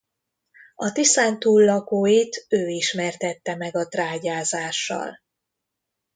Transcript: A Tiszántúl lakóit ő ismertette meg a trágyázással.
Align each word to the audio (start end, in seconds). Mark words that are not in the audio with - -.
A 0.75 0.91
Tiszántúl 0.91 1.63
lakóit 1.65 2.45
ő 2.49 2.67
ismertette 2.67 3.55
meg 3.55 3.75
a 3.75 3.87
trágyázással. 3.87 5.19